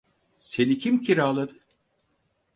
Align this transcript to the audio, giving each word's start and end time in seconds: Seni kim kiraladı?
Seni 0.39 0.77
kim 0.77 0.99
kiraladı? 1.01 1.59